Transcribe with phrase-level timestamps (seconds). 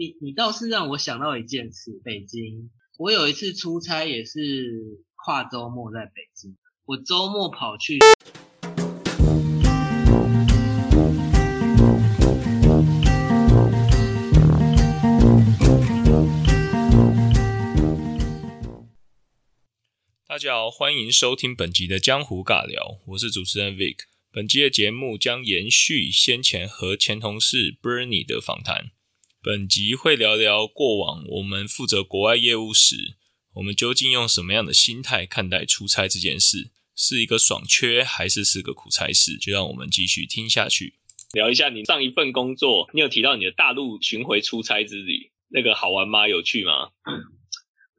[0.00, 7.98] 你你倒是让我想到一件事，北京，我有一次出差也是跨周末在北京，我周末跑去。
[20.26, 23.96] 大家好，欢迎收听本集的江湖尬聊，我是主持人 Vic。
[24.32, 28.92] 本集的节目将延续先前和前同事 Bernie 的访谈。
[29.42, 33.16] 本集会聊聊过往我们负责国外业务时，
[33.54, 39.38] 我们究竟用什么样的心态看待出差这件事，是一个爽缺还是是个苦差事？
[39.38, 40.92] 就让我们继续听下去，
[41.32, 46.28] 聊一下你上一份工作，你有提到你的大陆巡回出差之旅，那个好玩吗？
[46.28, 46.90] 有趣吗？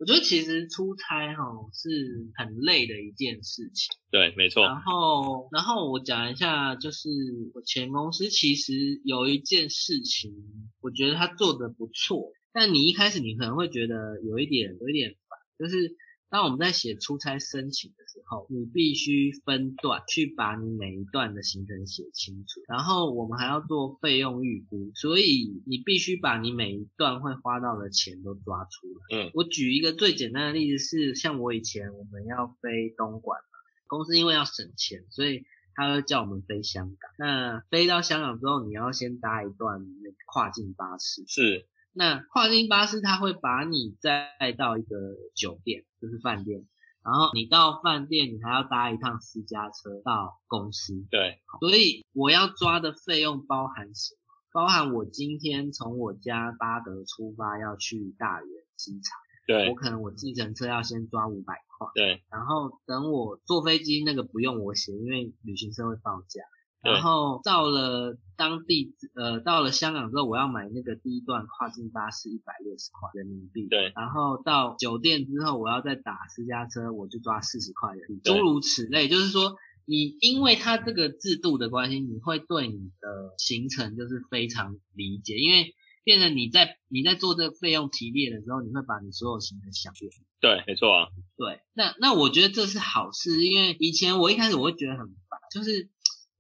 [0.02, 3.96] 我觉得其实出差哈是很累的一件事情。
[4.10, 4.66] 对，没错。
[4.66, 7.08] 然后，然后我讲一下，就是
[7.54, 10.34] 我前公司其实有一件事情，
[10.82, 15.96] 我觉得他做的不错，但你一开始你可能会觉得有一点有一点烦，就是。
[16.32, 29.26] 当我们在写出差申请的时候，你必须分段去把你每一段的行程写清楚，然后我们还要做费用预估，所以你必须把你每一段会花到的钱都抓出来。
[29.26, 35.44] 嗯，我举一个最简单的例子是，像我以前我们要飞东莞嘛，公司因为要省钱，所以
[35.76, 37.12] 他会叫我们飞香港。
[37.20, 41.26] 那飞到香港之后，你要先搭一段那个跨境巴士。
[41.28, 41.68] 是。
[41.94, 44.96] 那跨境巴士它会把你载到一个
[45.36, 46.66] 酒店，就是饭店，
[47.04, 51.06] 然后你到饭店，你还要搭一趟私家车到公司。
[51.10, 54.18] 对，所以我要抓的费用包含什么？
[54.54, 66.42] 包含我今天从我家巴德出发要去大园机场，对我可能我计程车要先抓五百块，对，然后等我坐飞机那个不用我写，因为旅行社会报价。
[66.84, 73.68] 然后到了当地，呃，到了香港之后，我要买那个第一段跨境巴士一百六十块人民币。
[73.68, 73.92] 对。
[73.96, 78.24] 然后到酒店之后，我要再打私家车，我就抓四十块人民币。
[78.24, 90.12] 诸如此类，就是说，你因为它这个制度的关系，你会对你的行程就是非常理解，因为变成你在你在做这个费用提列的时候，你会把你所有行程想遍。
[90.40, 91.10] 对，没错啊。
[91.38, 95.92] 对，那那我觉得这是好事，因为以前我一开始我会觉得很烦，就是。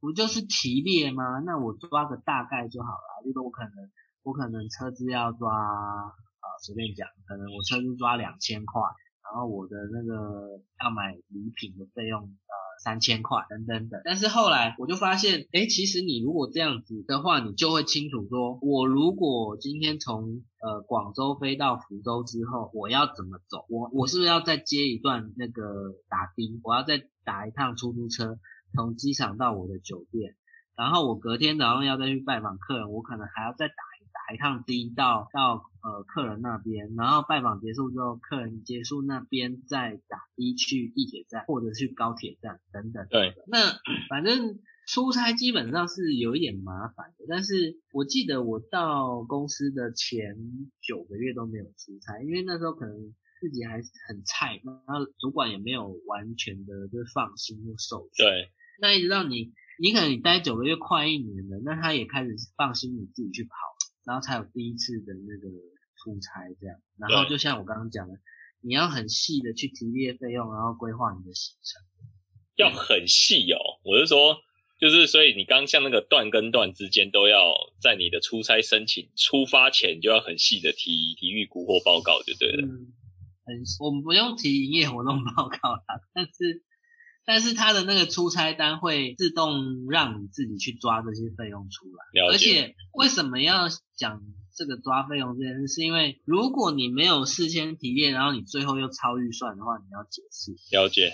[0.01, 1.39] 不就是提列吗？
[1.45, 3.21] 那我抓个大概就好了。
[3.23, 3.71] 例如我可能
[4.23, 8.81] 我可能车资要抓啊，随便讲，可能我车资抓两千块，
[9.23, 12.53] 然后我的那个要买礼品的费用呃
[12.83, 14.01] 三千块等等等。
[14.03, 23.65] 但是后来我就发现，哎，其实你如果这样子的话，你就会清楚说，我如果今天从呃广州飞到福州之后，我要怎么走？
[23.69, 26.59] 我我是不是要再接一段那个打的？
[26.63, 28.39] 我要再打一趟出租车？
[28.73, 30.35] 从机场到我的酒店，
[30.75, 43.07] 然后我隔天早上要再去拜访客人，我可能还要再打一打一趟的到到呃客人那边，然后拜访结束之后，客人结束那边再打的去地铁站或者去高铁站等等。
[43.09, 43.57] 对，那
[44.09, 50.35] 反正出差基本上是有一点麻烦的，但是我记得我到公司的前
[50.81, 53.13] 九个月都没有出差，因为那时候可能。
[53.41, 53.77] 自己还
[54.07, 58.23] 很菜，然后主管也没有完全的就放心就授权。
[58.23, 58.51] 对。
[58.81, 63.49] 那一直到你，你可能你待九个月快一年了，那他也开始放心你自己去跑，
[64.03, 65.47] 然后才有第一次的那个
[66.01, 66.75] 出差这样。
[66.97, 68.15] 然后就像我刚刚讲的，
[68.59, 71.81] 你要很细的去提列费用，然后规划你的行程。
[72.57, 74.37] 要很细哦，我是说，
[74.79, 82.67] 就是所以你刚像那个段跟段之间都要在你的出差申请出发前就要很细的提提预估或报告就对了。
[83.45, 86.63] 很，我们不用提营业活动报告啦，但是，
[87.25, 92.23] 但是他的那个出差单会自动让你自己去抓这些费用出来。
[92.29, 94.21] 而且为什么要讲
[94.55, 95.67] 这个抓费用这件事？
[95.67, 100.55] 是因为如果你没有事先提炼，然后你最后又超预算的话，你要解释。
[100.71, 101.13] 了解。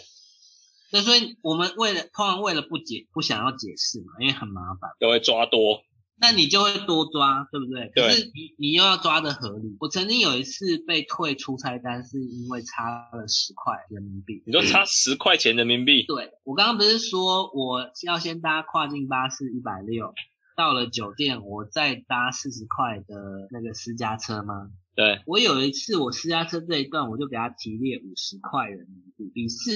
[0.91, 5.81] 那所以我们为了，通常为了不解，不想要解释嘛，因为很麻烦，都会抓多。
[6.19, 7.91] 那你就会多抓，对不对？
[7.93, 9.77] 可是你你又要抓的合理。
[9.79, 14.41] 我曾经有一次被退出差单，是因为差了十块人民币。
[14.45, 16.03] 你说差十块钱人民币？
[16.07, 20.13] 对，我刚刚不是说我要先搭跨境巴士一百六，
[20.55, 24.71] 到了酒店我再搭四十块的那个私家车吗？
[24.95, 29.71] 对，我有一次我私家车这一段我就给他提列五十块人民币，比四。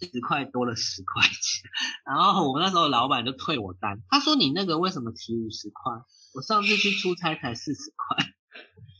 [0.00, 1.70] 十块多了十块钱，
[2.04, 5.92] 然后我那时候老板就退我单，他说你那个为什么提五十块？
[6.34, 8.26] 我上次去出差才四十块。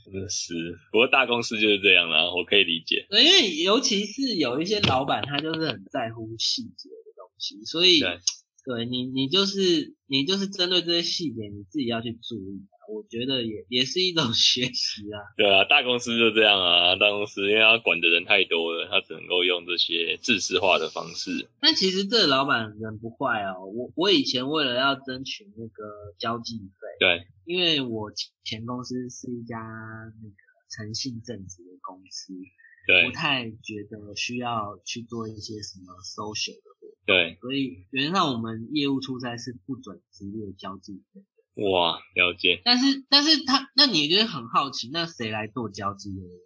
[0.04, 0.54] 真的是，
[0.92, 3.06] 不过大公司就是这样啦，我可以理解。
[3.10, 8.00] 对，因为尤其是有一些老板，他就是很在乎细节的东西，所以
[8.64, 12.66] 对你，你就是你就是针对这些细节，你自己要去注意。
[12.88, 15.20] 我我觉得也也是一种 学习啊。
[15.36, 21.48] 对啊，大公司就这样啊，大公司因为他管的人太多了，他只能够用这些制式化的方式。
[21.60, 28.10] 但其实这老板人不坏哦，我我以前为了要争取那个交际费，对，因为我
[28.44, 30.36] 前公司是一家那个
[30.70, 32.32] 诚信正直的公司，
[32.86, 41.22] 对不，太觉得需要去做一些什么 social 的活动，对，所以原则上我们业务出差是不准直接交际费。
[41.56, 46.40] 哇，了解，但是，但是他，那你就是很好奇，那谁来做交际业务？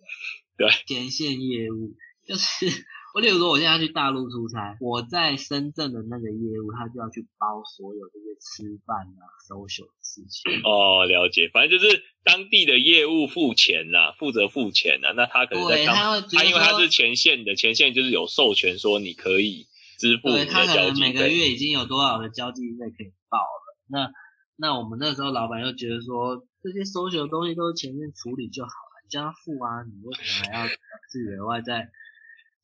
[0.57, 1.97] 对，前线业务
[2.27, 2.67] 就是
[3.13, 10.63] 我，例如说，我现在去大陆出差，我在深圳的那个业务，他就要去包所有这些吃饭啊、social 的事情。
[10.63, 15.97] 哦，了解，反正就是当地的业务付钱呐、负责付钱呐、那他可能在对，当
[16.31, 19.67] 他因为他是前线的，前线就是有授权说你可以
[19.99, 21.29] 支付你的对他可能每个。
[21.29, 23.77] 月已经有多少的交际费可以报了。
[23.89, 24.13] 那
[24.61, 30.69] 那我们那时候老板又觉得说，这些收取的东西都是前面处理就好了，你叫他付啊，你为什么还要
[31.11, 31.91] 自己额外再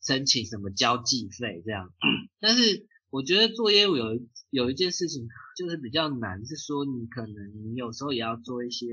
[0.02, 1.90] 申请什么交际费这样？
[2.38, 4.20] 但是我觉得做业务有
[4.50, 5.26] 有一件事情
[5.56, 7.34] 就是比较难，是说你可能
[7.64, 8.86] 你有时候也要做一些。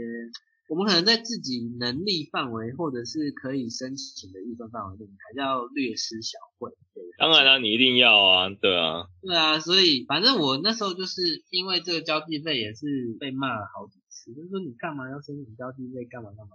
[0.74, 6.72] 我们可能在自己能力范围或者是可以申请的预算范围内，还是要略施小惠。
[6.96, 16.54] 对当然啦、你一定要啊，对啊，对啊，所以反正我那时候就是因为这个交际费也是被骂了好几次，就是说你干嘛要申请交际费，干嘛干嘛。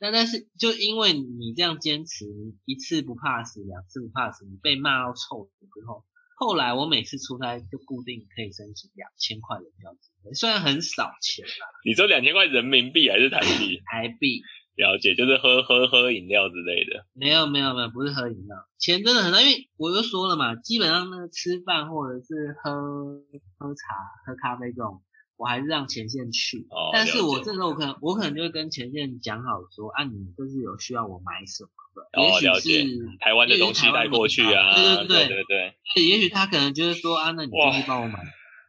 [0.00, 2.26] 但但是就因为你这样坚持，
[2.64, 6.02] 一次不怕死，两次不怕死，你被骂到臭之后，
[6.36, 13.80] 后来我每次出差就固定可以申请两千块的交际费，虽然很少钱啦，你说两千块人民币还是台币？
[13.86, 14.42] 台币
[14.76, 17.06] 了解，就是喝喝喝饮料之类的。
[17.12, 23.22] 没有没有没有，不是喝饮料，钱真的很大，因为我就说了嘛，基本上那个吃饭或者是喝
[23.56, 23.94] 喝茶、
[24.26, 25.00] 喝咖啡这种，
[25.36, 26.66] 我还是让前线去。
[26.70, 38.18] 哦但是我这时候我可能我可能就会跟前线讲好说，啊，你就是有需要我买什么的，哦，了也许解是，台湾的东西带过去啊，对对对对对，也许他可能就是说啊，那你哇就是帮我买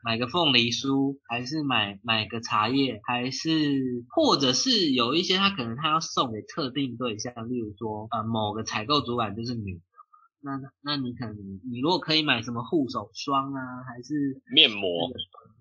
[0.04, 9.82] 买个凤梨酥，还是买买个茶叶，还是或者是有一些他可能他要送给特定对象，例如说呃某个采购主管就是女的，
[10.42, 11.36] 那那你可能
[11.72, 15.10] 你如果可以买什么护手霜啊，还是面膜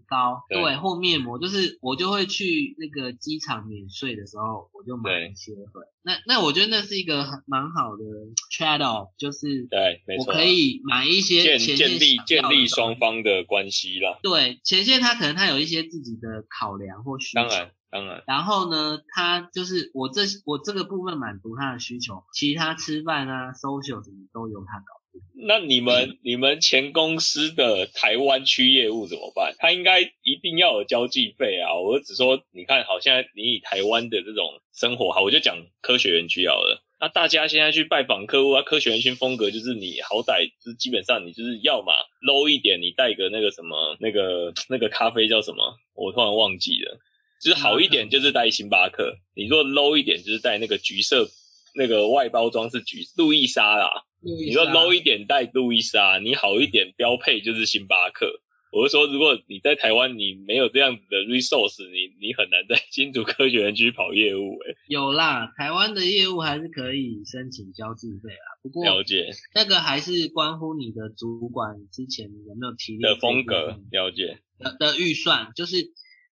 [0.06, 5.88] 膏，对对，或面膜，就是我就会去那个机场免税的时候，我就买一些回来。
[6.02, 8.04] 那那我觉得那是一个很蛮好的
[8.52, 14.18] trade off，就是对，我可以买一些建立建立双方的关系啦。
[14.22, 17.42] 对前线，他可能他有一些自己的考量或需求。
[17.42, 25.03] 当然，当然，然后呢，他就是我这我这个部分满足他的需求，其他吃饭啊、social 什么都由他搞。
[25.46, 29.54] 那你们你们前公司的台湾区业务怎么办？
[29.58, 31.74] 他应该一定要有交际费啊！
[31.74, 36.82] 我只说，你看好，现在你以台湾的这种生活好，我就讲科学园区好了。
[37.00, 41.92] 那大家现在去拜访客户啊，科学园区风格就是你好歹就是基本上你就是要嘛
[42.26, 46.98] low 一点，你带个那个什么那个那个咖啡叫什么，我突然忘记了。
[47.42, 51.28] 就是好一点就是带星巴克，你若 low 一点就是带那个橘色，
[51.74, 54.04] 那个外包装是橘路易莎啦。
[54.20, 58.40] 你说 low 一点带路易莎，你好一点标配就是星巴克。
[58.72, 64.74] 我是说，如果你在台湾你没有这样子的 resource，你你很难在新竹科学园区跑业务、欸。
[64.88, 75.76] 有啦，台湾的业务还是可以申请交自费啦，不过了解那个还是关乎你的主管之前有没有提列的风格了解的的预算，就是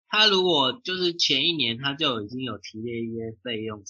[0.10, 3.84] 他如果就是前一年他就已经有提列一些费用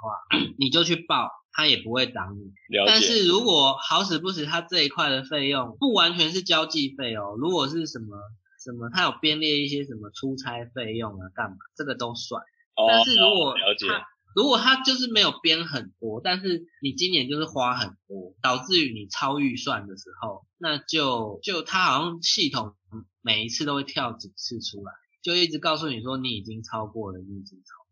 [0.00, 2.52] 话， 你就去报，他也不会挡你。
[2.86, 8.16] 但是如果好死不死他这一块的费用不完全是交际费哦，如果是什么
[8.64, 12.42] 什么，他有编列一些什么出差费用啊，干嘛这个都算。
[12.74, 22.74] 哦，但是如果了解，他如果他就是没有编很多，但是你今年就是花很多，导致于你超预算的时候，那就就他好像系统
[23.22, 27.87] 每一次都会跳几次出来，就一直告诉你说你已经超过了，你已经超。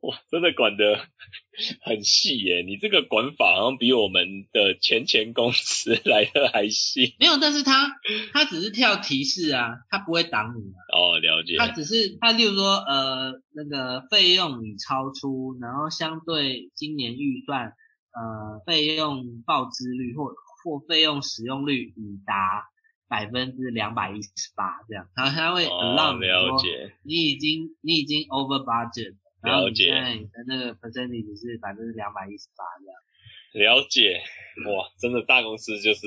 [0.00, 0.96] 哇，真的管得
[1.82, 2.62] 很细耶！
[2.66, 7.14] 你这个管法好像比我们的前前公司 来的还细。
[7.20, 7.86] 没有，但是他
[8.32, 10.80] 他只是跳提示啊，他不会挡你啊。
[10.96, 17.66] 哦，了解，他只是他，例如说，呃，那个费用你超出，然后相对今年预算，
[18.12, 20.32] 呃，费用报支率或
[20.64, 22.64] 或费用使用率已达
[23.06, 29.92] 百分之两百一十八这样，然后他会哦，让你说了解，你已经你已经 over budget，了解
[30.46, 33.00] 那个 percentage 是百分之两百一十八这样。
[33.52, 34.22] 了解，
[34.70, 36.06] 哇，真的大公司就是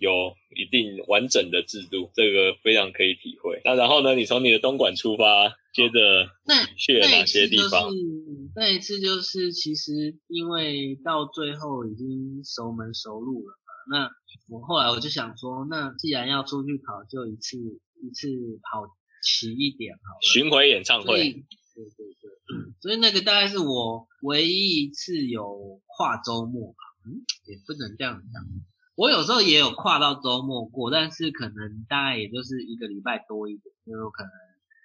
[0.00, 3.60] 有一定完整的制度，这个非常可以体会。
[3.64, 7.92] 那然后呢，你从你的东莞出发，接着那去了哪些地方？
[8.56, 13.54] 那一次就是其实因为到最后已经熟门熟路了
[13.86, 14.10] 嘛，那
[14.48, 17.56] 我后来我就想说，那既然要出去跑，就一次
[18.02, 18.28] 一次
[18.62, 18.88] 跑
[19.22, 20.20] 齐一点好了。
[20.22, 21.44] 巡回演唱会。
[21.74, 22.23] 对对对，
[22.80, 28.42] 所以那个大概是我唯一一次有跨周末吧，嗯，也不能这样讲。
[28.96, 34.30] 我有时候也有跨到周末过，但是可能大概也就是一个礼拜多一点，就有可能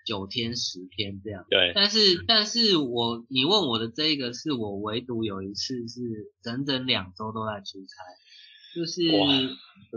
[0.06, 1.46] 九天十天这样。
[1.50, 8.04] 对，但是但是我你问我的这个是我唯独有一次是整整两周都在出差。
[8.76, 9.02] 就是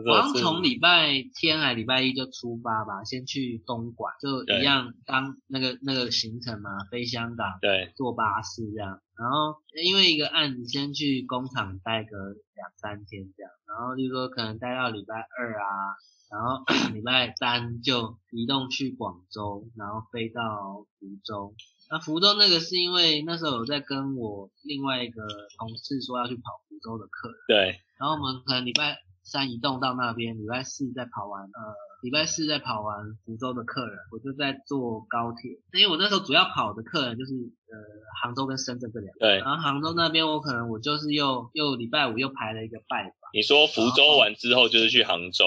[0.07, 9.01] 刚从礼拜天还礼拜一就出发吧，先去东莞，就一样当那个那个行程嘛，飞香港，对，坐巴士这样。
[9.19, 12.09] 然后因为一个案子，先去工厂待个
[12.55, 15.95] 两三天这样，然后就说可能待到礼拜二啊，
[16.31, 16.65] 然后
[16.95, 21.55] 礼拜三就移动去广州，然后飞到福州。
[21.93, 25.21] 那福州那个是因为那时候有在跟我另外一个
[25.59, 27.81] 同事说要去跑福州的客人，对。
[28.01, 35.51] 然后我们可能礼拜三移动到那边，礼拜四再跑完，呃，礼拜四再跑完福州的客人，我就在坐高铁。
[35.79, 37.77] 因为我那时候主要跑的客人就是呃
[38.23, 39.21] 杭州跟深圳这两个。
[39.21, 39.39] 对。
[39.41, 43.13] 然后杭州那边我可能我就是又又礼拜五又排了一个拜访。
[43.35, 45.45] 你说福州完之后就是去杭州。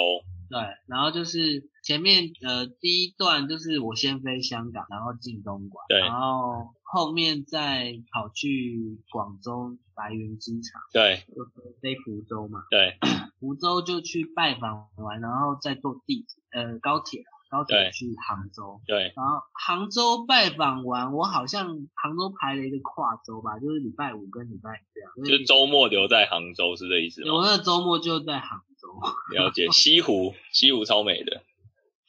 [0.49, 11.43] 对，然后就是前面呃第一段就是我先飞香港，然后进东莞，对，然后后面再跑去广州白云机场，对，就
[11.81, 12.97] 飞福州嘛，对，
[13.39, 27.33] 福州就去拜访完，然后再坐地铁呃高铁高铁去杭州，对，然后杭州拜访完，我好像杭州排了一个跨州吧，就是礼拜五跟礼拜这样，就是周末留在杭州是这意思吗？
[27.33, 28.61] 我那周末就在杭。
[29.35, 31.43] 了解西湖，西湖超美的。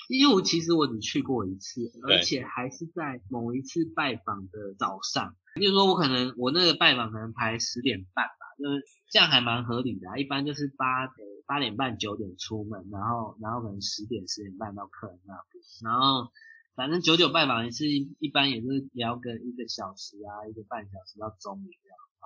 [0.09, 5.35] 西湖其实我只去过一次，而且还是在某一次拜访的早上。
[5.56, 10.21] 就是说我可能我那个拜访可能排十点半吧，就是这样还蛮合理的。
[10.21, 11.09] 一般就是八
[11.47, 16.30] 八点半九点出门，然后然后可能十点十点半到客人那边，然后
[16.76, 21.66] 反正九九拜访一次，一般也是聊个一个小时啊，一个半小时到中午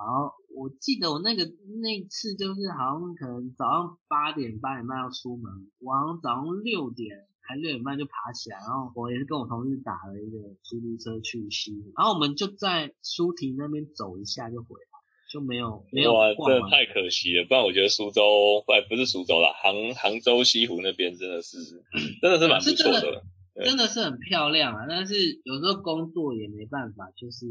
[0.00, 1.44] 然后我记得我那个
[1.84, 14.88] 那次就是好像可能早上八点八点半要出门，我好像早上六点还六点半就爬起来，然后我也是跟我同事打了一个出租车去西湖，然后我们就在苏堤那边走一下就回来，
[15.30, 16.14] 就没有没有。
[16.14, 21.58] 哇，真的太可惜了，不然我觉得苏州不不是苏州啦，杭杭州西湖那边真的是
[22.22, 23.22] 真的是蛮不错的，
[23.66, 24.86] 真的是很漂亮啊。
[24.88, 27.46] 但是有时候工作也没办法，就是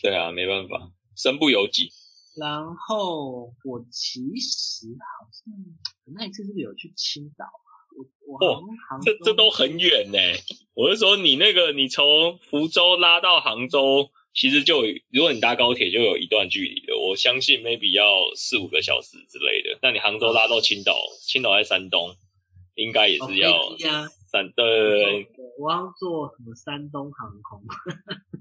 [0.00, 0.92] 对啊，没办法。
[1.18, 1.90] 身不由己。
[2.36, 5.52] 然后我其实好像
[6.14, 7.70] 那一次是有去青岛啊？
[8.24, 8.62] 我我哦，
[9.04, 10.18] 这这都很远呢。
[10.74, 16.96] 我是说，你那个你从福州拉到杭州，其实就如果你搭高铁就有一段距离的。
[16.96, 18.06] 我相信 maybe 要
[18.36, 19.80] 四五个小时之类的。
[19.82, 22.14] 那你杭州拉到青岛，青岛在山东，
[22.76, 23.76] 应该也是要
[24.30, 25.26] 三对。
[25.58, 27.64] 我要坐什么山东航空？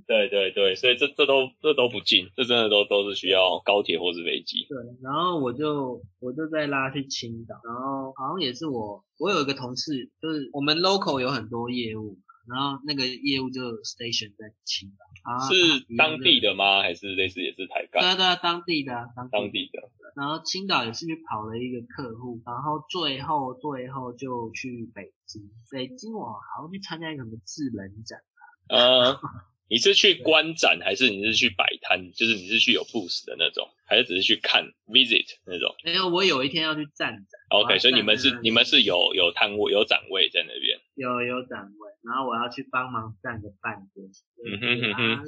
[0.07, 4.65] 对对对，所以这这都这都不近，这真的都都是需要高铁或是飞机。
[4.69, 15.03] 对，然后我就我就再拉去青岛，然后好像也是我我有一个同事，就是我们 local 有很多业务，然后那个业务就 station 在青岛。
[15.29, 15.53] 啊是
[15.97, 16.81] 当地的吗？
[16.81, 18.01] 还是类似也是台干？
[18.01, 18.93] 对啊对啊，当地的，
[19.29, 19.91] 当地的。
[20.15, 25.51] 然后青岛也是去跑了一个客户，然后最后最后就去北京。
[25.69, 28.21] 北京我好像去参加一个什么智能展
[28.69, 29.19] 呃。
[29.69, 32.11] 你是去观展，还是你是去摆摊？
[32.13, 35.75] 就是你是去有 booth 的那种，还是只是去看 visit 那种？
[35.83, 37.39] 没有，我有一天要去站展。
[37.49, 40.79] OK，所以你们是你们是有有摊位有展位在那边？
[40.95, 44.07] 有有展位，然后我要去帮忙站个半天。
[44.45, 45.25] 嗯哼哼哼，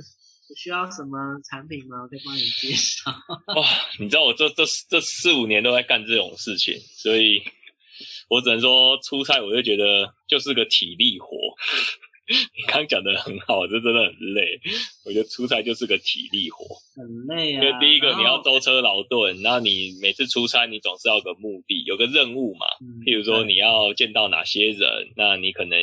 [0.56, 2.02] 需要什么产品吗？
[2.04, 3.12] 我可以帮你介绍。
[3.56, 3.68] 哇，
[4.00, 7.44] 你知道我这这这四五年都在干这种事情，所以
[8.30, 11.28] 我只能说出差我就觉得就是个体力活。
[12.56, 14.60] 你刚讲的很好，这真的很累。
[15.04, 16.64] 我觉得出差就是个体力活，
[16.96, 17.64] 很累啊。
[17.64, 22.68] 因为第一个你要舟车劳顿，然后你每次出差你总是要个目的，有个任务嘛。
[23.04, 25.80] 譬如说你要见到哪些人，那你可能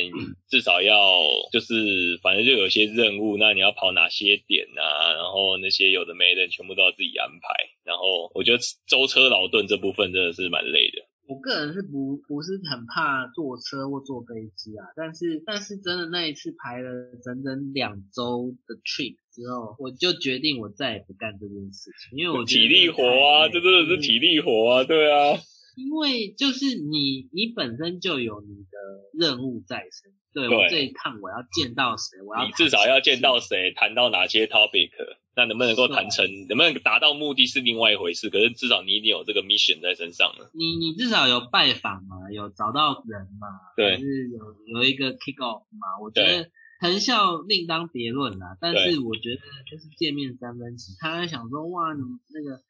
[0.49, 1.19] 至少要
[1.51, 5.13] 就是反正就有些任务，那你要跑哪些点啊？
[5.13, 7.49] 然后那些有的没的全部都要自己安排。
[7.83, 11.06] 然后我觉得舟车劳顿这部分真的是蛮累的。
[11.27, 16.89] 我个人是不不是很怕坐车或坐飞机啊，但是但是真的那一次排了
[17.21, 25.37] 整整两周的 trip 之后，我就决定我再也不干这件事情，因为我体力活啊，这真的是体力活啊，对啊，
[25.77, 28.77] 因为就是你你本身就有你的
[29.13, 34.89] 任务在身，对对我这一趟我要见到谁，我要你至少要见到谁，谈到哪些 topic，
[35.35, 40.49] 那能不能够谈成，能不能达到目的是另外一回事，可是至少你一定有这个 mission 在身上了。
[40.55, 46.49] 你你至少有拜访嘛，有找到人嘛，对就是有有一个 kick off 嘛，我觉得
[46.81, 48.57] 成效另当别论啦。
[48.59, 52.01] 但是我觉得就是见面三分情，他在想说哇，你
[52.33, 52.63] 那个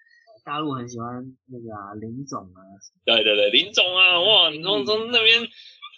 [0.47, 2.63] 大陆很喜欢那个啊林总啊，
[3.03, 5.45] 对对对，林总啊，哇，你从从那边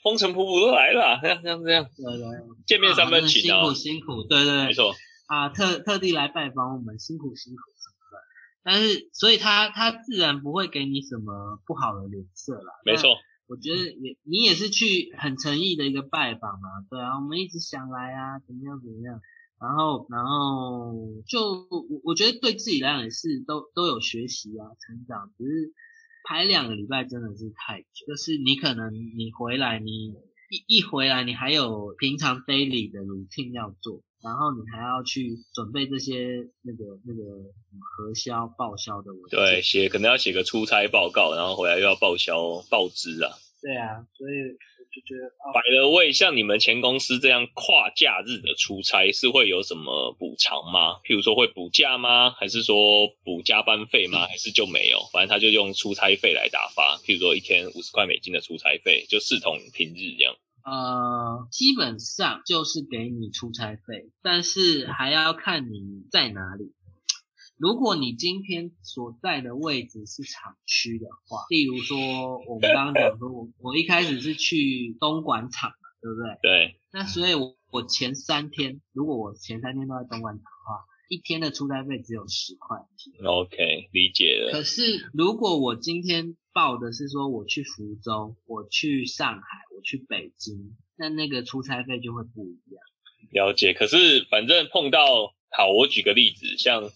[0.01, 1.63] 风尘仆仆都来了啊，这样这样。
[1.63, 2.25] 这样，对对，
[2.65, 3.59] 见面三分情啊。
[3.59, 4.95] 啊辛苦，辛苦，对对对，没错，
[5.27, 8.17] 啊，特特地来拜访我们，辛苦辛苦什么的。
[8.63, 12.73] 但是，所以他他自然不会给你什么不好的脸色啦。
[12.85, 13.11] 没错，
[13.47, 19.21] 我觉得也你也是去很诚意的一个拜访嘛，对啊，我们一直想来啊，怎么样怎么样，
[19.59, 20.93] 然后然后
[21.27, 25.73] 就我我觉得对自己来讲也是都都有学习啊，成长，只是
[26.27, 30.15] 排两个礼拜真的是太久，就是你可能你回来你
[30.49, 43.31] 一一回来你还有平常 daily 的 routine 要做，然后你还要去准备这些那个那个什么核销报销的文件，对，写可能要写个出差报告，然后回来又要报销报资啊。
[43.61, 44.33] 对啊，所以
[44.78, 45.53] 我就觉得哦。
[45.53, 50.99] 百了位，像你们前公司这样跨假日的出差，是会有什么补偿吗？
[51.03, 52.31] 譬如说会补假吗？
[52.31, 54.25] 还是说补加班费吗？
[54.27, 54.99] 还是就没有？
[55.13, 56.97] 反正他就用出差费来打发。
[56.97, 60.35] 譬如说一天五十块美金的出差费，就视同平日这样。
[60.65, 66.73] 呃，基本上就是给你出差费，但是还要看你在哪里。
[67.59, 71.97] 如果你今天所在的位置是厂区的话，例如说
[72.47, 76.39] 我们刚刚讲说，我我一开始是去东莞厂嘛，对不对？
[76.41, 82.77] 对，那所以我我前三天，如果我前三天都在东莞厂的话，一天的出差费只有十块。
[83.27, 84.53] OK，理解了。
[84.53, 89.41] 可是如果我今天报的是说我去福州，我去上海，
[89.75, 92.81] 我去北京，那那个出差费就会不一样。
[93.31, 93.73] 了解。
[93.73, 96.89] 可是反正碰到好，我举个例子，像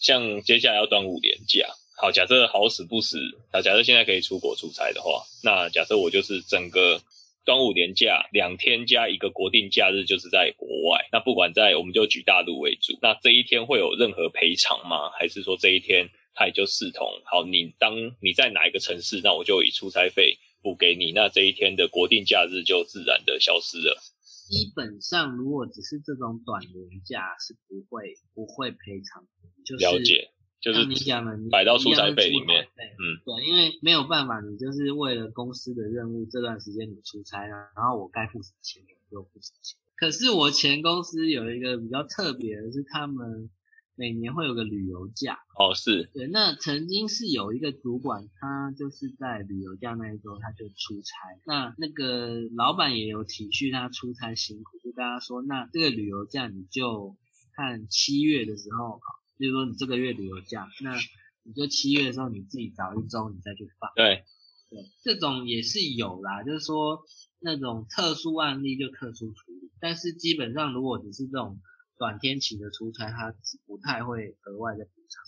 [0.00, 3.18] 像接下来要端午连假，好，假设好死不死，
[3.52, 7.02] 啊，假设现在可以出国出差的话，那假设我就是整个
[7.44, 11.06] 端午连假两天加一个国定假日，就是在国外。
[11.12, 15.10] 那不管在，我们就举大陆为主，那这一天会有任何赔偿吗？
[15.10, 24.00] 还是说这一天它也就视同好，你当你在哪一个城市，那我就以出差费补给你，那这一天的国定假日就自然的消失了。
[24.48, 29.22] 基本上，如果只是这种短年假，是不会不会赔偿，
[29.64, 39.78] 就是了解，就是你讲的，你摆到出差费里面嗯，对，因为没有办法，你就是为了公司的任务，这段时间你出差啊，然后我该付什么钱我就付什么钱。
[39.96, 43.50] 可是我前公司有一个比较特别的是，他们
[43.96, 46.08] 每年会有个旅游假，哦，是。
[46.14, 57.14] 对，那曾经是有一个主管，他就是在旅游假那一周他就出差，那那个老板也有体恤他出差辛苦，就跟他说，那这个旅游假你就
[57.54, 59.00] 看七月的时候，
[59.40, 60.94] 比如说你这个月旅游假，那
[61.42, 64.22] 你就七月的时候你自己找一周你再去放，对，
[64.68, 67.02] 对，这种也是有啦，就是说
[67.38, 71.58] 那种特殊案例就特殊处理，但是基本上如果只是这种
[71.96, 73.34] 短天期的出差，它
[73.66, 75.24] 不太会额外的补偿。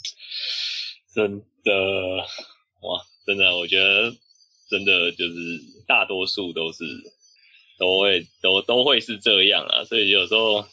[1.14, 2.18] 真的
[2.82, 4.14] 哇，真的，我觉得
[4.68, 5.34] 真的就是
[5.86, 6.84] 大多数都是
[7.78, 10.66] 都会都都会是这样啊，所以有时候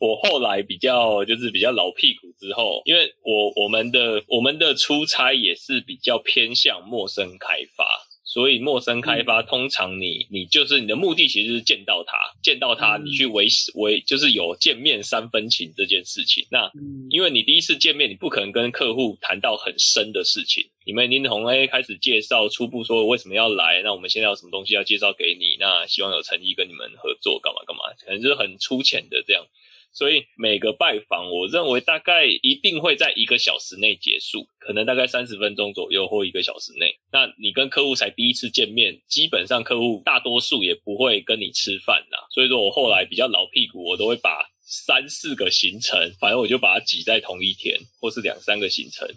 [0.00, 8.08] 我后来比较就是比较老屁股之后，因为我我们的我们的出差也是比较偏向陌生开发。
[8.22, 16.46] 所以陌生开发，通常你你就是你的目的其实是见到他，见到他，嗯你去维维就是有见面三分情这件事情。
[16.48, 20.70] 那嗯，因为你第一次见面，你不可能跟客户谈到很深的事情。
[20.86, 29.44] 你们已经从 A 开始介绍，初步说为什么要来，那我们现在有什么东西要介绍给你，那希望有诚意跟你们合作，干嘛干嘛，可能就是很粗浅的这样。
[29.92, 36.96] 所以每个拜访，我认为大概一定会在一个小时内结束，可能大概三十分钟左右或一个小时内。
[37.12, 42.26] 那你跟客户才第一次见面，基本上客户大多数也不会跟你吃饭啦。
[42.30, 49.08] 所以说我后来比较老屁股，我都会把三四个行程，反正我就把它挤在同一天，或是两三个行程。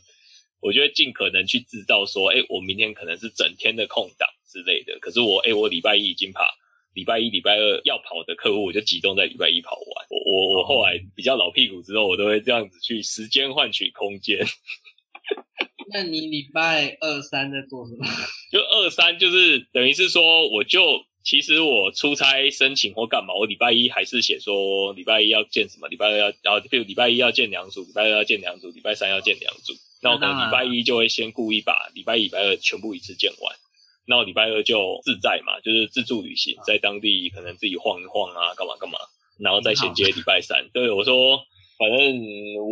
[0.59, 4.97] 我就会尽可能去制造说，哎，我明天可能是整天的空档之类的。
[4.99, 6.49] 可是我，哎，我礼拜一已经把
[6.93, 10.07] 礼拜一、礼拜二要跑的客户，我就集中在礼拜一跑完。
[10.09, 14.45] 我我我后来比较老屁股之后，我都会这样子去时间换取空间。
[15.91, 18.05] 那你礼拜二三在做什么？
[18.51, 29.73] 就二三就是等于是说，我就其实我出差申请或干嘛，我礼拜一还是写说礼拜一要见什么，礼拜二要要，比如礼拜一要见两组，礼拜二要见两组，礼拜三要见两组。
[30.01, 33.55] 那我可能礼拜一就会先故意把礼拜一、礼拜二全部一次见完，
[34.05, 38.97] 那我礼拜二就自在嘛，就是自助旅行，在当地可能自己晃一晃啊，干嘛干嘛，
[39.39, 40.69] 然后再衔接礼拜三。
[40.73, 41.41] 对我说。
[41.75, 42.15] 反正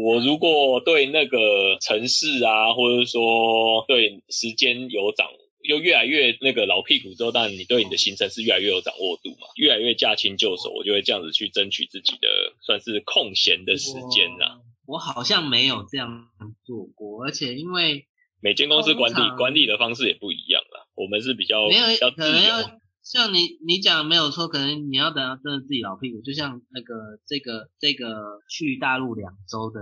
[0.05, 1.37] 我如果对那个
[1.81, 5.27] 城市啊，或者说对时间有掌，
[5.63, 12.29] 又越来越那个老屁股之后，当然你对你的行程是越来越有掌握度嘛，越来越驾轻就熟，我就会这样子去争取自己的
[12.61, 14.61] 算是空闲的时间呐。
[14.85, 16.27] 我好像没有这样
[16.63, 18.05] 做过，而且因为
[18.39, 20.70] 每间公司管理管理的方式也不一样啦，
[21.01, 22.79] 我们是比较没有比较自由。
[23.03, 29.79] 像你你讲没有错，可能你要等到真的自己老屁股，就像那个这个这个去大陆两周的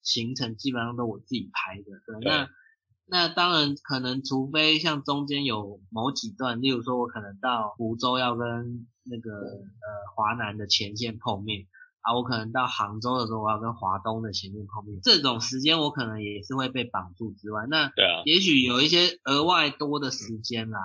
[0.00, 1.84] 行程，基本上都我自己排的。
[2.06, 2.48] 对，那
[3.06, 11.66] 那当然可能，除非像中间有某几段，例如说我可能到福州要跟那个呃华南的前线碰面
[12.02, 20.78] 啊，我可能到杭州的时候我要跟华东的前面碰面，这种时间我可能也是会被绑住之外，那对啊，也许有一些额外多的时间啦。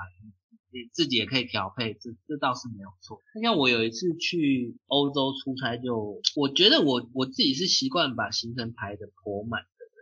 [0.70, 3.22] 你自己也可以调配，这这倒是没有错。
[3.42, 9.98] 像我有一次去欧洲出差，就我觉得我我自己是习惯把行程排的颇满的人，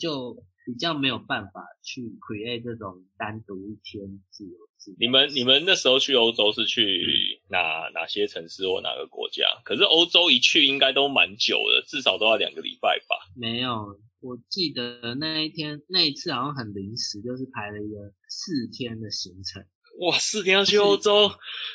[0.00, 9.44] 就比较没有办法去 create 这种单独一天自由自你们你们那时候去欧洲是去哪哪些城市或哪个国家？
[9.64, 13.16] 可是欧洲一去应该都蛮久的，至少都要两个礼拜吧？
[13.36, 19.64] 没有，我记得那一天那一次好像很临时，就是排了一个四天的行程。
[19.98, 21.30] 哇，四天要去欧洲，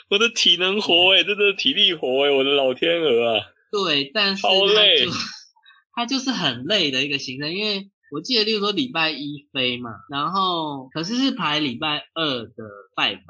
[0.10, 3.46] 我的体能活哎，真的体力活哎，我的老天鹅啊！
[3.72, 5.06] 对，但是好累，
[5.94, 12.54] 它就是很累的一个行程，因为我记得，例如说礼拜一飞嘛，然后可是是排礼拜二的
[12.96, 13.24] 拜访，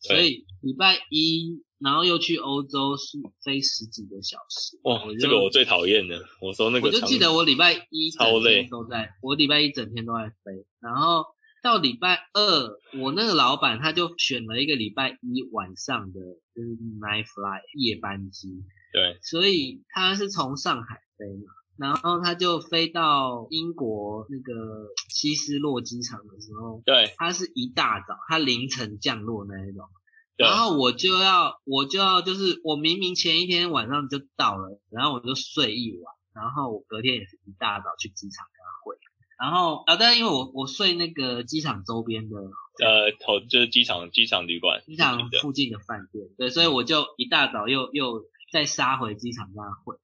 [0.00, 4.78] 所以礼拜一，然后又去欧洲是飞十几个小时。
[4.84, 11.24] 哇，这个我最讨厌的，我说那个，我就记得我礼拜一超累，都在，我礼拜一整天都在飞，然后。
[11.64, 16.20] 到礼拜二，我那个老板他就选了一个礼拜一晚上的，
[16.54, 18.62] 就是 night fly 夜班机。
[18.92, 29.88] 对，所以他是从上海飞嘛，然后他就飞到英国那个希斯洛机场的时候，对，他是一大早，他凌晨降落那一种，
[30.36, 38.96] 然后我就要，我就要，就是我明明前一天晚上就到了，然后我就睡一晚，然后我隔天也是一大早去机场跟他会。
[39.36, 49.96] 然后啊，但是因为我我睡那个机场周边的，呃，头就是机场机场旅馆，机场附近的饭店，对，所以我就一大早又又再杀回机场跟他会。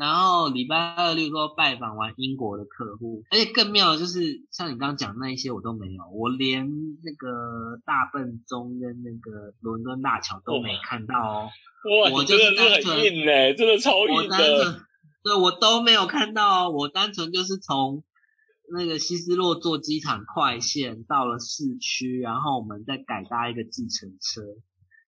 [0.00, 6.66] 然后礼拜二，例如说拜访完英国的客户，而且更妙的就是像你刚刚讲那一些我都没有，我连
[7.04, 11.50] 那个大笨钟跟那个伦敦大桥都没看到哦。
[12.04, 14.36] 哇，我真的是很硬哎，真的超硬的。
[15.22, 18.02] 对，我都没有看到，我单纯就是从。
[18.72, 24.42] 那个希斯洛坐机场快线到了市区，然后我们再改搭一个计程车。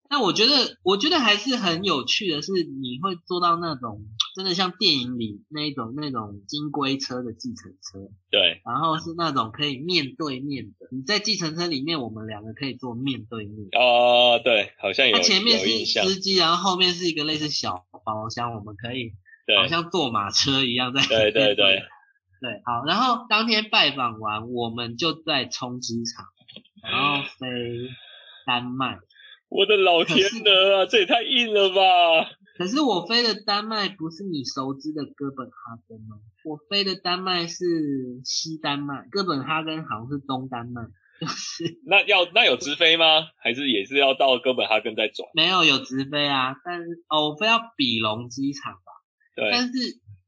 [0.09, 4.03] 那我觉得，我觉得还是很有趣的是，你会做到那种
[4.35, 8.11] 真的像电影里那一种那种金龟车的计程车。
[8.29, 8.61] 对。
[8.65, 13.69] 然后是那种可以面对面的，你在计程车里面，我们两个可以坐面对面。
[13.71, 15.15] 哦，对，好像有。
[15.15, 19.13] 它前面是司机，然后后面是一个类似小包厢，我们可以
[19.57, 21.01] 好像坐马车一样在。
[21.07, 21.83] 对对对。
[22.41, 26.25] 对，好，然后当天拜访完，我们就在冲机场，
[26.83, 27.47] 然后飞
[28.45, 28.99] 丹麦。
[29.47, 32.29] 我的老天鹅啊，这也太硬了吧！
[32.57, 36.17] 可是我飞的丹麦不是你熟知的哥本哈根吗？
[36.43, 40.81] 我飞的丹麦是西丹麦，哥本哈根好像是东丹麦，
[41.19, 41.79] 就是。
[41.85, 43.05] 那要那有直飞吗？
[43.37, 45.29] 还是也是要到哥本哈根再转？
[45.33, 48.91] 没有，有直飞啊，但是哦，我飞到比隆机场吧。
[49.35, 49.51] 对。
[49.51, 49.73] 但是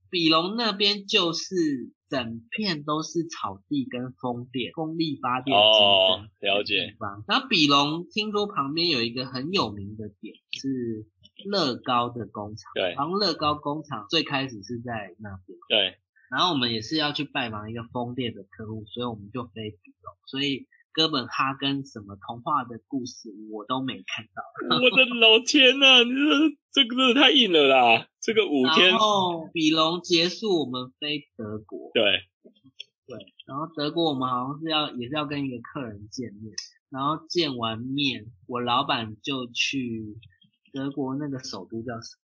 [0.09, 1.93] 比隆那边就是。
[2.09, 6.95] 整片都是草地跟风电、风力发电机的了解。
[7.27, 11.05] 然后比隆听说旁边有一个很有名的点是
[11.45, 15.97] 乐高的工厂，对，然后乐高工厂最开始是在那边，对。
[16.29, 20.67] 然后我们也是要去拜访一个风电的客户，所以我们就飞比隆，所以。
[20.93, 24.41] 哥本哈根什么童话的故事我都没看到，
[24.81, 28.07] 我的老天呐，你这这个真的太硬了啦！
[28.19, 32.03] 这个五天，然后比隆结束，我们飞德国，对
[33.05, 36.55] 对，然后德国我们好像是要也是要跟一个客人见面，
[36.89, 40.17] 然后见完面，我老板就去
[40.77, 42.21] 德国那个首都叫什么？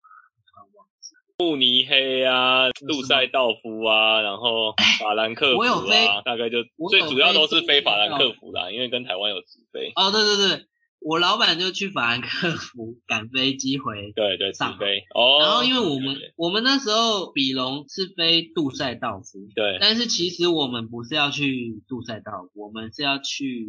[0.49, 9.93] 突然忘记慕尼黑啊，杜塞道夫啊，然后法兰克福啊，大概就最主要都是飞法兰克福啦，因为跟台湾有直飞。
[9.95, 10.65] 哦，对对对。
[11.01, 15.39] 我老板就去法兰克福赶飞机回，对对，上飞哦。
[15.39, 19.79] 然后因为我们我们那时候比龙是飞杜塞道夫，对。
[19.81, 23.69] 但是其实我们不是要去杜塞道夫，我们是要去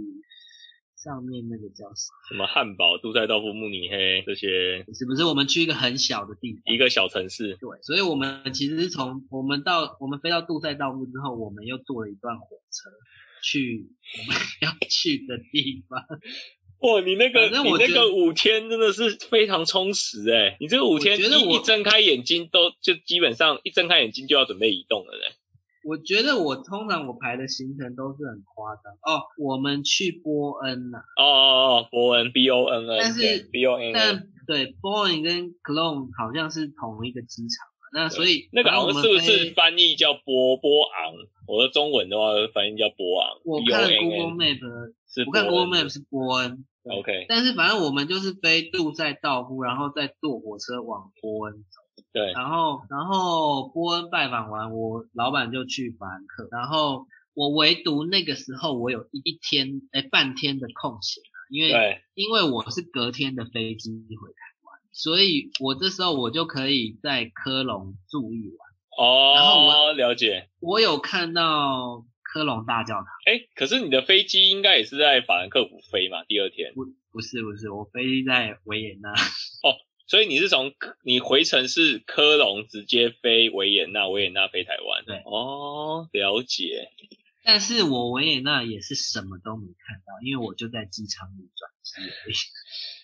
[1.01, 5.23] 上面那个叫什么汉堡、杜塞道夫、慕尼黑这些，是不是？
[5.23, 7.57] 我们去一个很小的地方，一个小城市。
[7.61, 12.89] 对，所以我们其实是从我们到我们飞到杜塞道夫之后，我们又坐了一段火车
[13.41, 16.03] 去我们要去的地方。
[16.79, 20.57] 哇，你那个你那个五天真的是非常充实哎！
[20.59, 25.35] 你这个五天一一睁开眼睛都就基本上一睁开眼睛就要准备移动了嘞。
[25.89, 29.25] 我觉得我通常我排的行程都是很夸张哦。
[29.39, 41.11] 我们去波恩呐，哦哦哦，波恩 B O N N，但是 B O N，但对波恩跟 Cologne 好像是同一个机场那所以那个好像是不是翻译叫波波昂？
[41.47, 43.41] 我的中文的话翻译叫波昂。
[43.43, 44.59] 我看 Google Map
[45.07, 46.65] 是，我看 Google Map 是波恩。
[46.83, 51.81] OK，但是反正我们就是飞杜塞道夫，然后再坐火车往波恩走。
[52.11, 68.69] 对，然后然后波恩拜访完，我老板就去法兰克，然后我唯独那个时候我有一一天哎半天的空闲因为因为我是隔天的飞机回台湾，所以我这时候我就可以在科隆住一晚。
[68.97, 72.05] 哦，然后我了解，我有看到。
[72.31, 76.23] 科隆大教堂，哎，可是你的飞机应该也是在法兰克福飞嘛？
[76.25, 79.09] 第二天不不是不是，我飞在维也纳。
[79.09, 79.73] 哦，
[80.09, 85.05] 所以你是从你回程是科隆直接飞维也纳，维也纳飞台湾。
[85.05, 86.89] 对，哦，了解。
[87.43, 92.35] 但是我维也纳也是什么都没看到，因为我就在机场里转机而已。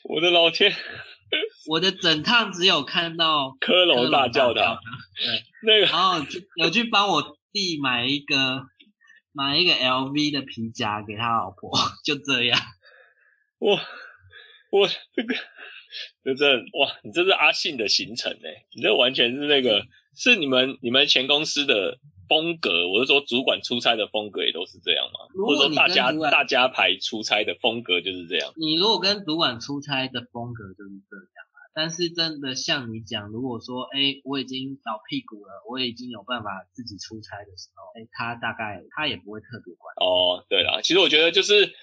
[0.03, 0.75] 我的老天，
[1.69, 4.79] 我的整趟只有看到科隆大教堂。
[5.15, 8.65] 对，那个，然后有去帮我弟买一个。
[9.37, 11.69] 买一个 LV 的皮夹给他老婆，
[12.05, 12.57] 就这样。
[13.59, 13.77] 我，
[14.71, 15.35] 我这个，
[16.23, 18.49] 这这哇，你这是阿信的行程呢？
[18.75, 22.88] 你这完全是那个，是你们你们前公司的风格。
[22.89, 25.19] 我是说，主管出差的风格也都是这样吗？
[25.45, 28.53] 或者说，大家大家排出差的风格就是这样？
[28.58, 31.45] 你如果跟主管出差的风格就是这样。
[31.77, 39.93] 但是真的像你讲，如果说哎，我已经倒屁股了，我已经有办法自己出差的时候，哎，他大概他也不会特别管。
[39.97, 41.73] 哦，对啦，其实我觉得就是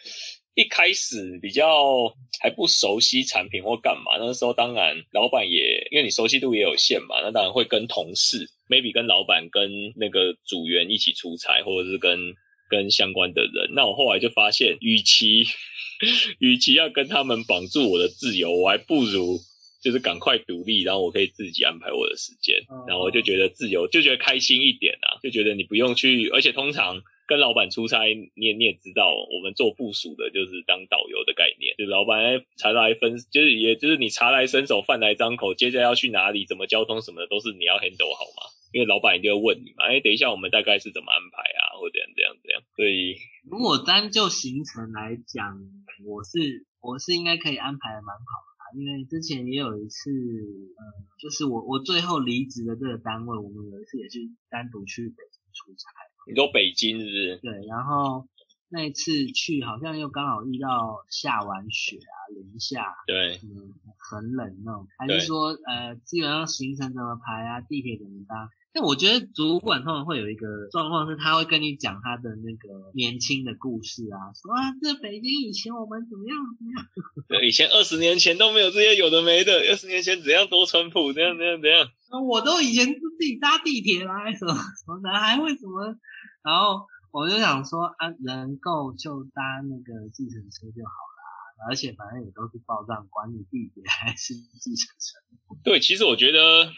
[0.54, 12.34] 一开始比较还不熟悉产品或干嘛，那时候当然老板也因为你熟悉度也有限嘛，那当然会跟同事，maybe 跟老板跟那个组员一起出差，或者是跟
[12.68, 13.72] 跟相关的人。
[13.74, 15.44] 那我后来就发现，与其
[16.38, 19.40] 与其要跟他们绑住我的自由，我还不如。
[19.82, 22.54] 就是赶快独立，然后我可以自己安排我的时间，
[22.86, 28.04] 然后我就觉得自由，就觉得开心一点啊，就觉得你不用去，而且通常跟老板出差，
[28.35, 43.16] 你也你也知道，我们做部署的就是当导游的概念，就老板茶来分，就是也就是你茶来伸手，饭来张口，接着要去哪里，怎么交通什么的，都是你要 handle 好嘛，因为老板一定会问你嘛，哎，等一下我们大概是怎么安排啊，或者这样这样，所以
[43.48, 45.58] 如果单就行程来讲，
[46.04, 48.52] 我是我是应该可以安排的蛮好的。
[48.72, 50.80] 因为之前也有一次，嗯，
[51.20, 55.92] 就是我我最后离职的这个单位，我们有一次也是单独去北京出差。
[56.26, 57.37] 你说北京是不是？
[57.42, 58.26] 对，然后
[58.68, 64.87] 那一次去好像又刚好遇到下完雪啊，零下，对，嗯，很冷那种。
[64.98, 68.48] 还是说，呃，基本上行程怎么排啊，地铁怎么搭？
[68.74, 76.87] 但我觉得主管通常会有一个状况，是他会跟你讲他的那个年轻的故事啊，说啊，这北京以前我们怎么样怎么样。
[77.28, 81.87] 对，以前二十年前都没有这些有的没的，二十年前怎样多淳朴，怎样怎样怎样。
[82.26, 85.94] 我都以前是自己搭地铁来，什么什么的，还会什么？
[86.42, 95.18] 然后我就想说啊，能够就搭那个计程车就好了，而且反正也都是报账，管理地铁还是计程车。
[95.64, 96.72] 对，其实我觉得。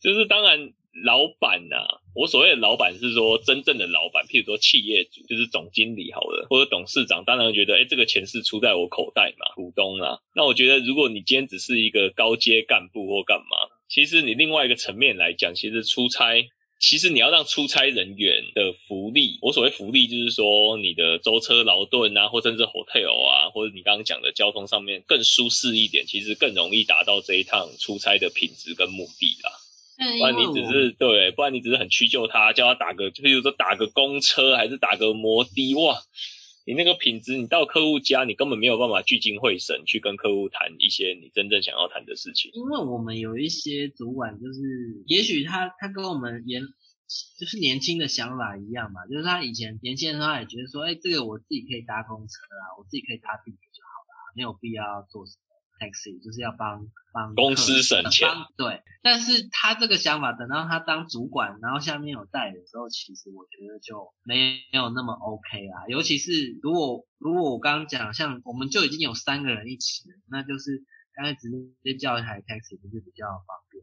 [0.00, 0.72] 就是当然，
[1.04, 1.74] 老板呐，
[2.14, 10.20] 我所谓的老板是说真正的老板，譬如说企业主，就是总经理好了，或者董事长，当然觉得，哎，这个钱是出在我口袋嘛，股东啊。
[10.36, 29.50] 那我觉得，如果你今天只是一个高阶干部或干嘛，其实你另外一个层面来讲，其实出差，其实你要让出差人员的福利，我所谓福利就是说你的舟车劳顿啊，或甚至 hotel 啊，或者你刚刚讲的交通上面更舒适一点，其实更容易达到这一趟出差的品质跟目的啦。
[29.98, 36.00] 不然你只是对，不然你只是很屈就他，叫他打个，就比如说打个公车，还是打个摩的，哇，
[36.68, 42.50] 你那个品质，你到客户家，你根本没有办法聚精会神去跟客户谈一些你真正想要谈的事情。
[42.52, 44.60] 因为我们有一些主管，就是
[45.06, 46.60] 也许他他跟我们年
[47.40, 55.47] 就是年轻的想法一样嘛，就是他以前年轻的时候也觉得说，哎，这个我自己可以搭公车啊，我自己可以搭地铁就好了，没有必要做什么。
[55.78, 58.82] Taxi 就是要帮帮公司省钱，对。
[59.00, 65.86] 但是他这个想法，等到他当主管，然后下面有代理的时候，其实我觉得就没有那么 OK 啦。
[65.88, 70.82] 尤其是如果如果我刚刚讲，像我们就已经有三个人一起了，那就是
[71.14, 71.48] 刚才直
[71.84, 73.82] 接叫一台 taxi 不是比较方便？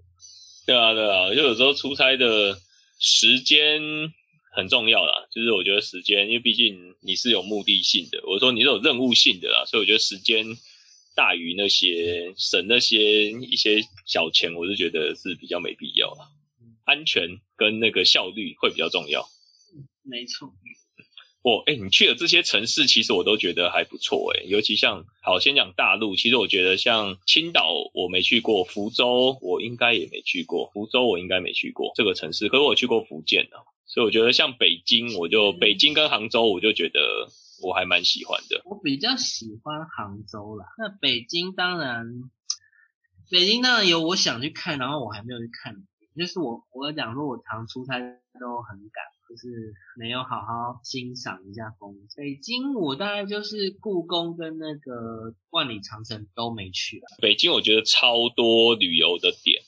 [0.67, 2.57] 对啊，对啊，就有时候出差的
[2.99, 3.81] 时间
[4.53, 5.25] 很重要啦。
[5.31, 10.45] 就是我觉得时间，因为毕竟你是有目的性的，我说你是有任务性的啦，所以我觉得时间。
[11.15, 16.29] 大于那些省那些一些小钱，我是觉得是比较没必要了。
[16.83, 19.27] 安全跟那个效率会比较重要。
[20.03, 20.53] 没错。
[21.41, 37.29] 哦，哎，你去了这些城市，其实我都觉得还不错，哎，尤其像好先讲大陆，其实我觉得像青岛我没去过，福州我应该也没去过，福州我应该没去过这个城市，可是我去过福建的，所以我觉得像北京，我就北京跟杭州，我就觉得。
[37.61, 40.65] 我还蛮喜欢的，我比较喜欢杭州啦。
[40.77, 42.05] 那北京当然，
[43.29, 45.75] 北京当然有我想去看，然后我还没有去看。
[46.17, 52.07] 就是我我讲说，我常出差都很赶，就是没有好好欣赏一下风景。
[52.15, 57.03] 北京我大概就是故宫跟那个万里长城都没去了。
[57.21, 59.63] 北京我觉得超多旅游的点。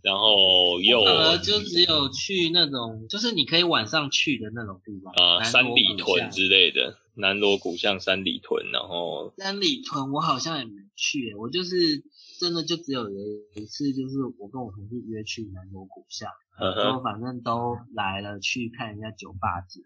[0.00, 12.02] 然后又呃，就只有去那种，就是你可以晚上去的那种地方啊，三里屯之类的，南锣鼓巷、三里屯，然后三里屯我好像也没去，我就是
[12.38, 13.18] 真的就只有有
[13.54, 19.80] 一次，就是我跟我同事约去南锣鼓巷，然后反正都来了，去看人家酒吧街。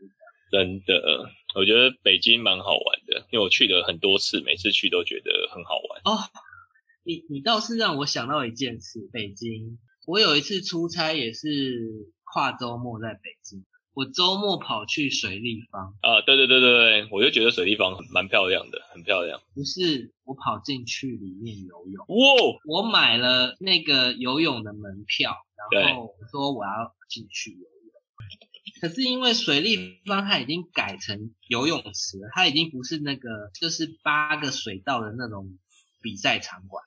[0.51, 6.21] 真的，我觉得北京蛮好玩的，因为我去了很多次，每次去都觉得很好玩哦。
[7.05, 9.79] 你你倒是让我想到一件事，北京。
[10.05, 19.41] 我有一次出差也是跨周末在北京，我周末跑去水立方啊，对对对对对，我就觉得水立方蛮漂亮的，很漂亮。
[19.55, 22.17] 不是，我跑进去里面游泳，哇！
[22.67, 25.37] 我买了那个游泳的门票，
[25.71, 35.59] 然后我说我要进去游泳，可是因为水立方它已经改成游泳池了，它已经不是那个就是八个水道的那种
[36.01, 36.83] 比赛场馆。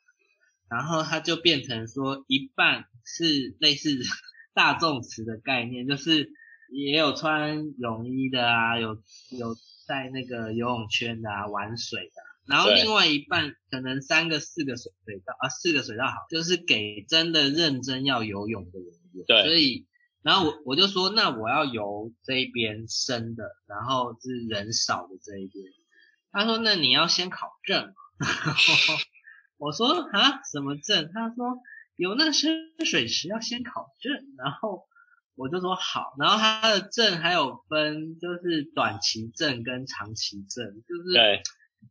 [0.67, 3.99] 然后它就变成说一半是类似
[4.55, 6.31] 大众池的概念，就是
[6.71, 8.95] 也有穿泳衣的啊，有
[9.31, 9.55] 有
[9.87, 12.21] 在那个游泳圈的啊，玩水的。
[12.47, 19.25] 然后另外一半可能三个四个水水道啊，四个水道好，就是给真的认真要游泳的人用。
[19.25, 19.43] 对。
[19.43, 19.87] 所以，
[20.21, 25.65] 然后我我就说，那我要游这一边深的，然后是人少的这一边。
[26.31, 27.93] 他说，那你要先考证。
[29.57, 31.09] 我说啊，什么证？
[31.13, 31.57] 他说
[31.95, 34.85] 有那个深水池要先考证，然后
[35.35, 41.43] 我就说好，然后他的证还有分，就是短期证跟长期证，就是对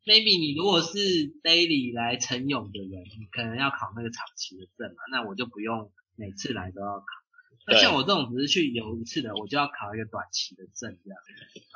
[0.07, 0.99] ，maybe 你如果是
[1.43, 7.07] daily 来晨泳的人，你可能要考那个长期的证嘛，那我就不用每次来都要考。
[7.67, 11.19] 那像我这种只是去游一次的，我就要考一个短期的证这样。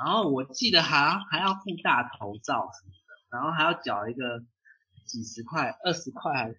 [0.05, 4.45] 然后我记得还还要付大头照什么的，然后还要缴一个。
[5.09, 6.59] 几十块、二十块还是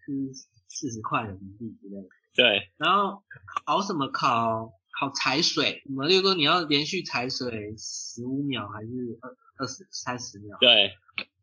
[0.67, 2.09] 四十块人民币之类的。
[2.33, 2.71] 对。
[2.77, 3.21] 然后
[3.63, 4.73] 考什么考？
[4.99, 5.81] 考踩水。
[5.85, 6.05] 什么？
[6.07, 8.89] 例如说你要连续踩水十五秒还是
[9.21, 10.57] 二二十三十秒？
[10.59, 10.91] 对。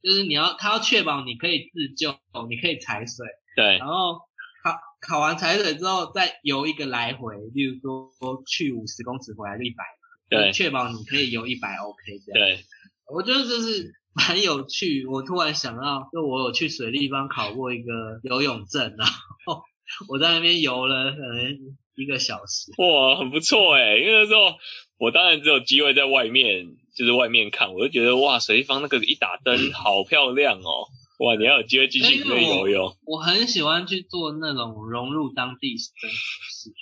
[0.03, 2.15] 就是你要他要确保你可以自救，
[2.49, 3.27] 你可以踩水。
[3.57, 3.79] 对。
[3.79, 4.21] 然后
[4.63, 9.85] 考考完踩水之后再游一个来回，例如说去五十公尺回来就一百。
[10.29, 10.53] 对。
[10.53, 12.47] 确保你可以游一百 OK 这样。
[12.47, 12.65] 对。
[13.11, 13.95] 我觉得这是。
[14.19, 19.07] 蛮有趣，我突然想到，就我有去水立方考过一个游泳证，然
[19.45, 19.63] 后
[20.09, 21.59] 我在那边游了可能
[21.95, 22.73] 一个小时。
[22.79, 24.57] 哇，很不错哎，因为那时候
[24.99, 30.89] 我当然只有机会在外面，就是外面看，我就觉得哇，水立方那个一打灯 好漂亮哦。
[31.19, 32.95] 哇，你要有机会进去里面游泳。
[33.07, 36.73] 我很喜欢去做那种融入当地真实事，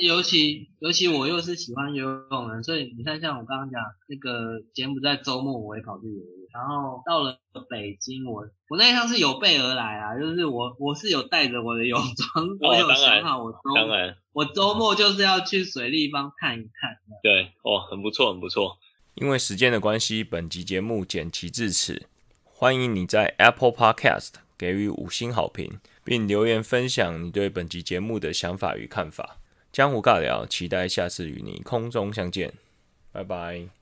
[0.00, 13.58] 尤其尤其我又是喜欢游泳的，所以你看，像我刚刚讲那个柬埔寨周末我也跑去游泳，然后到了北京，我我那一趟是有备而来啊，就是我我是有带着我的泳装，我有想好我周
[14.32, 16.96] 我周末就是要去水立方看一看。
[17.22, 18.78] 对，哦，很不错，很不错。
[19.16, 22.06] 因为时间的关系，本集节目剪辑至此。
[22.60, 29.38] 欢迎你在 Apple Podcast 给予五星好评，并留言分享你对本集节目的想法与看法。
[29.70, 32.52] 江湖尬聊，期待下次与你空中相见，
[33.12, 33.77] 拜拜。